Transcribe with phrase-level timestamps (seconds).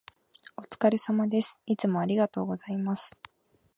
[0.57, 1.59] お疲れ様です。
[1.67, 3.15] いつもありがとうございます。